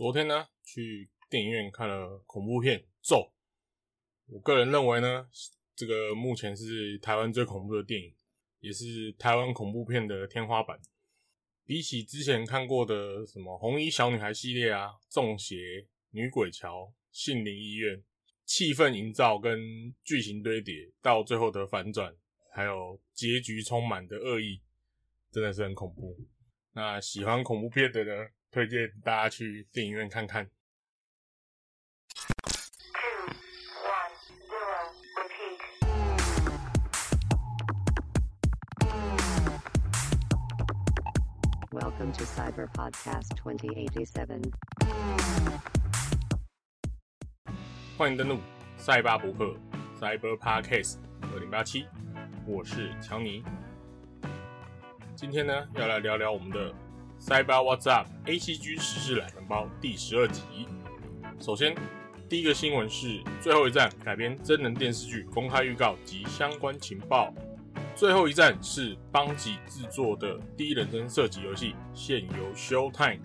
[0.00, 3.16] 昨天呢，去电影院看了恐怖片《咒》。
[4.28, 5.28] 我个人认为呢，
[5.76, 8.14] 这个目前是台湾最恐怖的电影，
[8.60, 10.80] 也是台湾恐怖片的天花板。
[11.66, 18.02] 比起之前看过的什么红衣小女孩系列啊、中邪、女鬼桥、杏林医院，
[18.46, 19.60] 气氛营造跟
[20.02, 22.16] 剧情堆叠到最后的反转，
[22.54, 24.62] 还有结局充满的恶意，
[25.30, 26.16] 真的是很恐怖。
[26.72, 28.12] 那喜欢恐怖片的呢？
[28.52, 30.50] 推荐大家去电影院看看。
[41.70, 44.52] Welcome to Cyber Podcast 2087。
[47.96, 48.40] 欢迎登录
[48.76, 49.56] 赛巴博客
[49.96, 50.96] Cyber Podcast
[51.32, 51.86] 二零八七，
[52.44, 53.44] 我是强尼。
[55.14, 56.74] 今天呢，要来聊聊我们的。
[57.20, 60.40] Cyber What's Up A C G 时事懒人包第十二集。
[61.38, 61.76] 首先，
[62.30, 67.32] 第一个新闻是最后一站改编真人电视剧公开预告及相关情报。
[67.94, 73.20] 最后一站是邦吉制作的第一人称射击游戏，现由 Showtime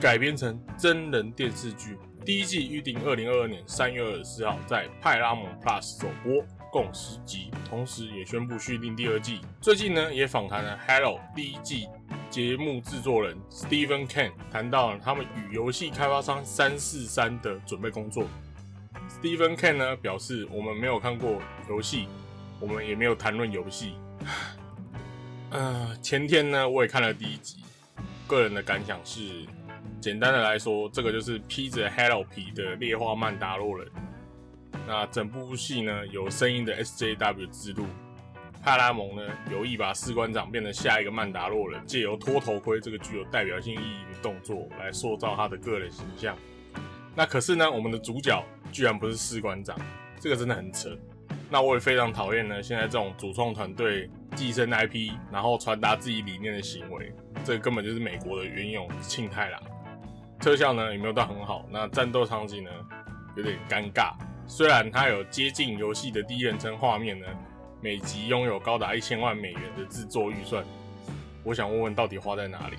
[0.00, 1.96] 改编成真人电视剧。
[2.24, 9.40] 第一季预定二零二二年三月二十四号在派拉蒙 Plus 首播，共十集，同时也宣布续订第二季。
[9.60, 11.86] 最近呢，也访谈了 Hello 第一季。
[12.30, 18.24] 节目制作人 Stephen Ken 谈到了他们与游戏开发商三四三的准备工作。
[19.08, 22.06] Stephen Ken 呢表示，我们没有看过游戏，
[22.60, 23.94] 我们也没有谈论游戏。
[25.50, 27.64] 呃，前天呢我也看了第一集，
[28.28, 29.44] 个人的感想是，
[30.00, 33.90] 简单的来说，这个就是披着 Hello 皮的劣化曼达洛人。
[34.86, 37.86] 那整部戏呢有声音的 SJW 之路。
[38.62, 46.36] 派拉蒙呢有意把士官长变成下一个曼达洛人，借由脱头盔这个具有代表性意义的动作来塑造他的个人形象。
[47.14, 49.76] 那可是呢，我们的主角居然不是士官长，
[50.20, 50.96] 这个真的很扯。
[51.48, 57.12] 那我也非常讨厌呢，现在这种主创团队寄生 IP，然后传达自己理念的行为，
[57.42, 59.60] 这根本就是美国的原勇庆太郎。
[60.38, 62.70] 特效呢也没有到很好，那战斗场景呢
[63.36, 64.12] 有点尴尬。
[64.46, 67.26] 虽然它有接近游戏的第一人称画面呢。
[67.82, 70.62] 每集拥有高达一千万美元的制作预算，
[71.42, 72.76] 我想问问到底花在哪里？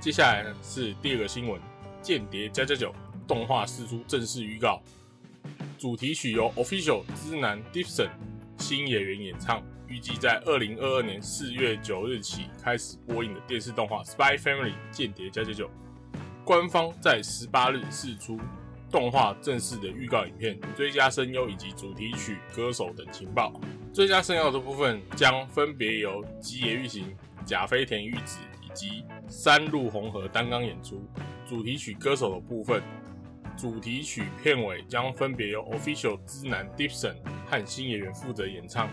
[0.00, 1.60] 接下来呢是第二个新闻，
[2.00, 2.90] 《间谍加加九》
[3.28, 4.80] 动画释出正式预告，
[5.78, 8.08] 主题曲由 Official 之男 Dipson
[8.58, 15.66] 新演员演唱，预计在二零二二年四月九日起开始播映的电视动画《Spy Family 间谍加加九》，
[16.42, 18.40] 官方在十八日释出。
[18.96, 23.52] 动画正式的预告影片、最佳声优以及主题曲歌手等情报。
[23.92, 27.14] 最佳声优的部分将分别由吉野裕行、
[27.44, 31.06] 甲飞田裕子以及三鹿红河担纲演出。
[31.46, 32.82] 主题曲歌手的部分，
[33.54, 38.88] 主题曲片尾将分别由 Official 之男 Dipson 和新演员负责演唱。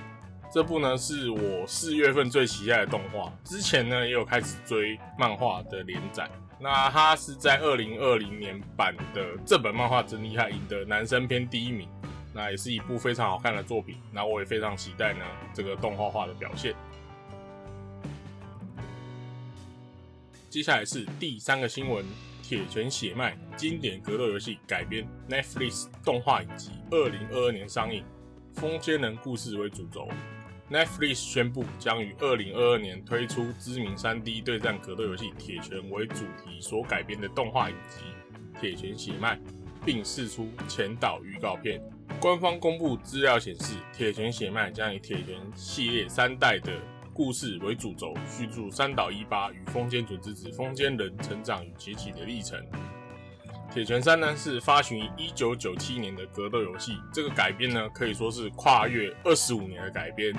[0.54, 6.30] 这部呢是我四月份最期待的动画，之前呢也有开始追漫画的连载。
[6.60, 11.90] 那它是在二零二零年版的这本漫画真厉害，赢得男生篇第一名。
[12.36, 13.98] 那也是一部非常好看的作品。
[14.12, 15.26] 那我也非常期待呢
[15.56, 16.76] 这个动画化的表现。
[20.52, 22.06] 接下来是第三个新闻：
[22.44, 28.04] 铁拳血脉经典格斗游戏改编 Netflix 动画影集，二零二二年上映，
[28.54, 30.08] 风间人故事为主轴。
[30.72, 38.00] Netflix 宣布将于二零二二年推出知名三 D 对战格斗游戏《铁拳》为主题所改编的动画影集
[38.60, 39.36] 《铁拳血脉》，
[39.86, 41.82] 并释出前导预告片。
[42.20, 46.72] 官方公布资料显示，《铁拳血脉》将以铁拳系列三代的
[47.14, 52.58] 故事为主轴，叙述三岛一八与风间准之子风间人成长与崛起的历程。
[53.74, 60.32] 《铁拳三》呢是发行于一九九七年的格斗游戏，这个改编呢可以说是跨越二十五年的改编。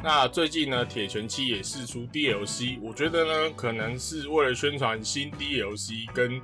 [0.00, 6.40] 那最近呢，《铁拳七》也试出 DLC，我觉得呢可能是为了宣传新 DLC 跟《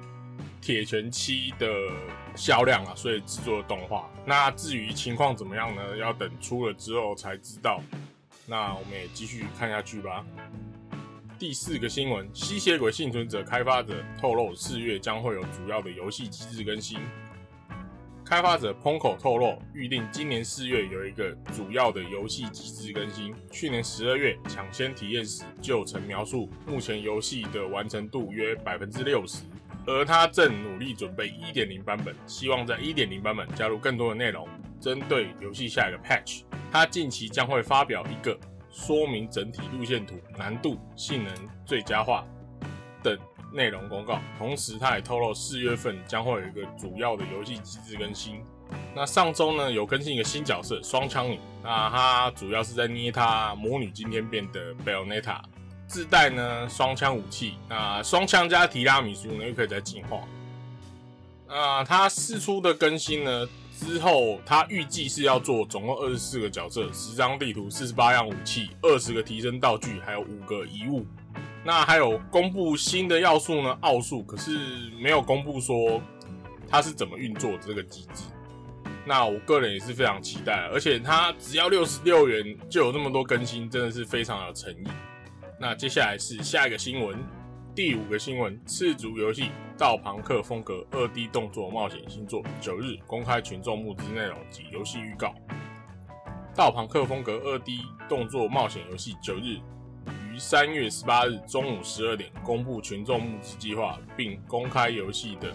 [0.61, 1.69] 铁拳七》的
[2.35, 4.11] 销量啊，所以制作动画。
[4.27, 5.97] 那至于情况怎么样呢？
[5.99, 7.81] 要等出了之后才知道。
[8.45, 10.25] 那我们也继续看下去吧。
[11.39, 16.99] 第四个新闻：吸血鬼幸存者开发者透露，四月将会有主要的游戏机制更新。
[18.25, 23.33] 开发者 Ponko 透露，预定今年四月有一个主要的游戏机制更新。
[23.53, 29.45] 去年十二月抢先体验时就曾描述，目前游戏的完成度约百分之六十，
[29.87, 34.49] 而他正努力准备一点零版本，希望在一点零版本加入更多的内容，
[34.81, 36.43] 针对游戏下一个 patch。
[36.73, 38.37] 他近期将会发表一个。
[38.79, 41.35] 说明整体路线图难度、性能
[41.67, 42.25] 最佳化
[43.03, 43.19] 等
[43.53, 48.41] 内容公告，同时他也透露四月份将会有一个主要的游戏机制更新。
[48.95, 55.41] 那上周呢有更新一个新角色双枪女，那她主要是在捏她魔女今天变的 Bayonetta，
[55.89, 60.21] 自带呢双枪武器，那双枪加提拉米苏呢又可以再进化。
[61.49, 63.49] 那它释出的更新呢
[63.79, 71.07] 之后，他预计是要做总共二十四个角色、十张地图、四十八样武器、二十个提升道具，还有五个遗物。
[71.65, 73.77] 那还有公布新的要素呢？
[73.81, 74.59] 奥数，可是
[75.01, 76.03] 没有公布说
[76.69, 78.25] 它是怎么运作的这个机制。
[79.05, 84.89] 那我个人也是非常期待，而且它只要六十六元就有这么多更新，真的是非常有诚意。
[85.61, 87.19] 那接下来是下一个新闻，
[87.79, 89.43] 第五个新闻：赤足游戏
[89.79, 95.29] 《道旁克》风格二 D 动作冒险新作，九日公开群众募资内容及游戏预告。
[96.57, 99.61] 《道旁克》风格二 D 动作冒险游戏九日
[100.27, 105.55] 于三月十八日中午十二点公布群众募资计划，并公开游戏的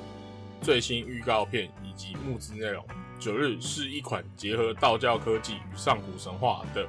[0.61, 2.81] 最新预告片以及募资内容。
[3.19, 6.87] 九日是一款结合道教科技与上古神话的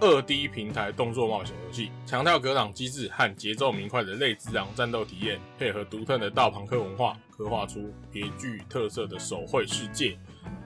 [0.00, 10.16] 二 D 平台动作冒险游戏，强调格挡机制和节奏明快的类之昂战斗体验，配合独特的道旁克文化，刻画出别具特色的手绘世界。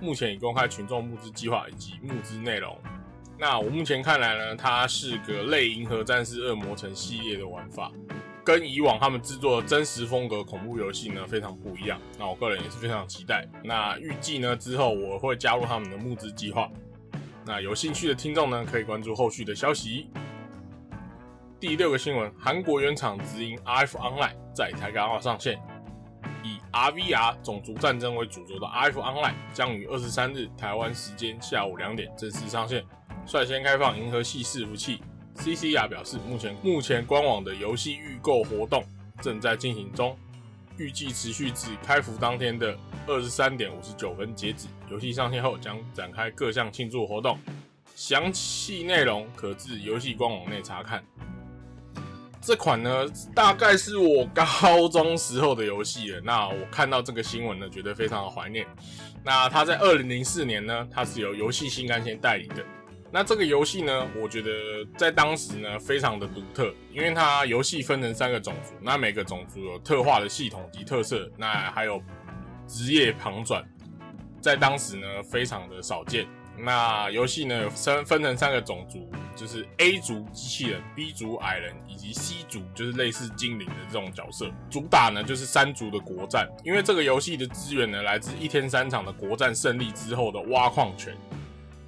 [0.00, 2.76] 目前已公开群众募资计划以及募资内容。
[3.38, 7.90] 那我目前看来呢，它是个类银河战士恶魔城系列的玩法。
[8.44, 13.49] 跟以往他们制作的真实风格恐怖游戏呢非常不一样，那我个人也是非常期待。
[13.62, 16.69] 那预计呢之后我会加入他们的募资计划，
[17.44, 20.09] 那有兴趣的听众呢可以关注后续的消息。
[21.59, 25.61] 第六个新闻，韩国原厂直营 RF Online 在台港澳上线，
[26.43, 32.85] 以 RVR 种族战争为主轴的 RF Online 将于二十三日台湾时间下午两点正式上线，
[33.27, 35.00] 率先开放银河系伺服器。
[35.37, 38.85] CCR 表示，目前目前官网的游戏预购活动
[39.21, 40.17] 正在进行中，
[40.77, 44.66] 预计持续至开服当天的二十三点五十九分截止。
[44.90, 47.38] 游戏上线后将展开各项庆祝活动，
[47.94, 51.02] 详细内容可至游戏官网内查看。
[52.40, 56.20] 这款呢，大概是我高中时候的游戏了。
[56.22, 58.66] 那我看到这个新闻呢，觉得非常的怀念。
[59.25, 62.64] 那它在二零零四年呢，它是由游戏新干线代理的。
[63.12, 64.50] 那这个游戏呢，我觉得
[64.96, 72.02] 在当时呢非常的独特，因为它游戏分成三个种族，那每个种族有特化的系统及特色，那还有
[72.72, 73.62] 职业旁转，
[74.40, 76.26] 在当时呢非常的少见。
[76.58, 84.50] 那游戏呢分分成三个种族，就是 A 族机器人、B 族矮人以及 C 族，就是类似精灵的这种角色。
[84.70, 91.14] 主打呢就是三族的国战，因为这个游戏的资源呢来自一天三场的国战胜利之后的挖矿权。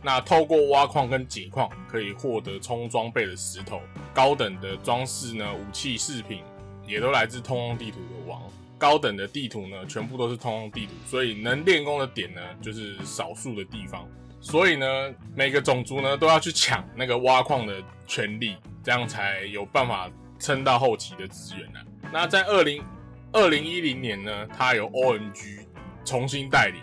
[0.03, 3.81] 那透过挖矿跟解矿，可以获得充装备的石头，
[4.13, 6.43] 高等的装饰呢，武器饰品
[6.87, 8.43] 也都来自通用地图的王。
[8.85, 14.07] 高等的地图呢，全部都是通用地图，所以能练功的点呢，就是少数的地方。
[14.43, 14.87] 所以呢，
[15.35, 21.79] 每个种族呢都要去抢那个挖矿的权利，这样才有办法撑到后期的资源呢。
[22.13, 22.85] 那在二零
[23.33, 25.65] 二零一零年呢，它由 ONG
[26.05, 26.81] 重新代理。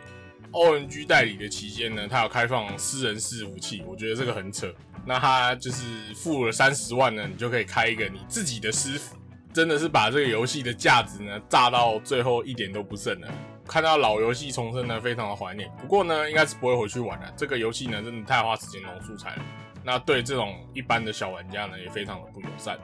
[0.51, 4.73] ONG 代理的期间呢，它有开放私人伺服器，我觉得这个很扯。
[5.05, 5.83] 那他就是
[6.15, 9.15] 付了三十万呢，你就可以开一个你自己的私服，
[9.53, 13.27] 真的是把这个游戏的价值呢炸到最后一点都不剩了。
[13.67, 15.69] 看到老游戏重生呢，非常的怀念。
[15.79, 17.33] 不过呢，应该是不会回去玩了。
[17.37, 19.43] 这个游戏呢，真的太花时间弄素材了。
[19.83, 22.77] 那对这种一般的小玩家呢，也非常的不友善。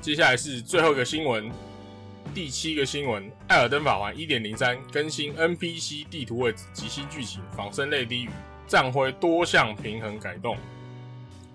[0.00, 1.50] 接下来是最后一个新闻。
[2.34, 8.30] 第七个新闻：《艾尔登法环》1.03更新 NPC 地图位置及新剧情，仿生类低语，
[8.66, 10.56] 战徽多项平衡改动。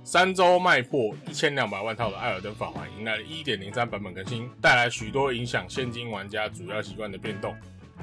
[0.04, 7.56] 三周卖破一千两百万套的《艾尔登法环》迎来了1.03版本更新，带来许多影响现今玩家主要习惯的变动。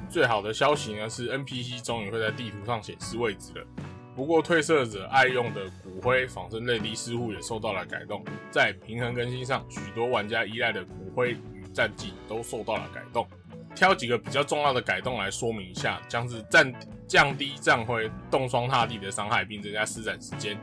[0.09, 3.67] 最好的消息呢是 NPC 终于会在地图上显示位置了。
[4.15, 8.25] 不过褪色者爱用的骨灰仿生类低似乎也受到了改动。
[8.51, 11.59] 在平衡更新上，许多玩家依赖的骨灰与。
[11.75, 13.29] 战绩都受到了改动，
[13.77, 16.75] 挑几个比较重要的改动来说明一下，将是战
[17.07, 20.59] 降低战徽冻霜踏地的伤害，并增加施展时间，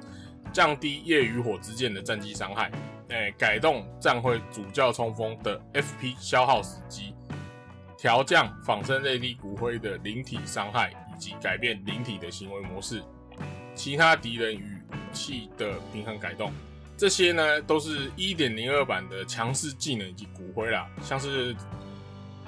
[0.55, 2.71] 降低夜与火之剑的战绩伤害，
[3.09, 7.13] 哎，改动战徽主教冲锋的 FP 消耗时机，
[7.97, 13.03] 调降仿生内地骨灰的灵体伤害，以及改变灵体的行为模式，
[13.75, 16.53] 其他敌人与武器的平衡改动。
[16.95, 21.53] 这些呢，都是一点零二版的强势技能以及骨灰啦，像是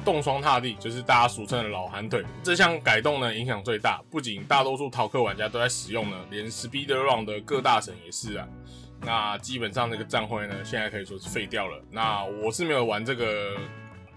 [0.07, 2.23] 冻霜踏地，就是大家俗称的老寒腿。
[2.41, 8.47] 这项改动呢，影响最大，不仅大多数逃课玩家都在使用呢，连 Speed Run 的各大神也是啊。
[9.01, 11.83] 那基本上这个战会呢，现在可以说是废掉了。
[11.91, 13.57] 那我是没有玩这个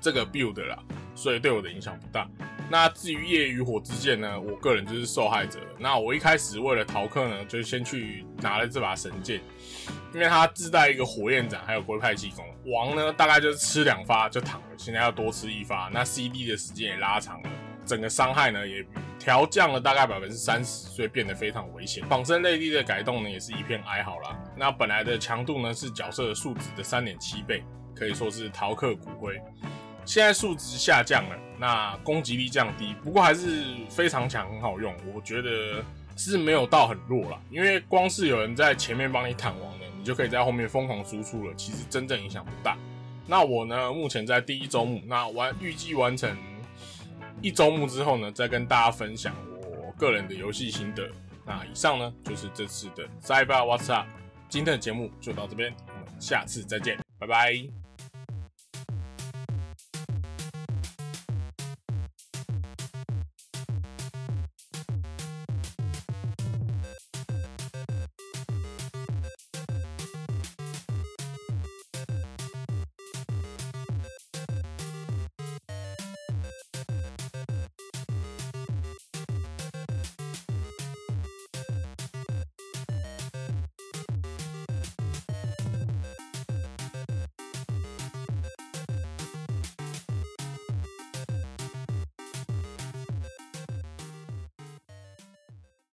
[0.01, 0.79] 这个 build 啦，
[1.17, 2.25] 所以对我的影响不大。
[2.71, 5.59] 那至于夜与火之剑呢，我个人就是受害者。
[5.77, 9.41] 那我一开始为了逃课呢，就先去拿了这把神剑，
[10.15, 12.47] 因为它自带一个火焰斩，还有龟派气功。
[12.67, 17.51] 王呢，大概就是吃两发就躺了，现在要多吃一发，那 CD 的时间也拉长了，
[17.85, 18.87] 整个伤害呢也
[19.19, 22.07] 调降了大概百分之三十，所以变得非常危险。
[22.07, 24.39] 仿生内力的改动呢，也是一片哀嚎啦。
[24.57, 27.65] 那本来的强度呢是角色的数值的三点七倍，
[27.97, 29.41] 可以说是逃课骨灰。
[30.11, 34.93] 现在数值下降了，那攻击力降低，不过还是非常强，很好用。
[35.15, 35.85] 我觉得
[36.17, 41.55] 是没有到很弱啦，因为光是有人在前面帮你坦王的，你就可以在后面疯狂输出了。
[41.55, 42.77] 其实真正影响不大。
[43.25, 46.37] 那我呢，目前在第一周目，那完预计完成
[47.41, 51.09] 一周目之后呢，再跟大家分享我个人的游戏心得。
[51.47, 54.09] 那以上呢，就是这次的 Cyber What's Up，
[54.49, 57.90] 今天的节目就到这边，我们下次再见，拜拜。